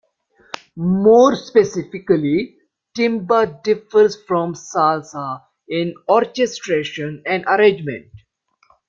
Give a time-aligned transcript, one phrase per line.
[0.77, 2.57] More specifically,
[2.97, 8.07] timba differs from salsa in orchestration and arrangement.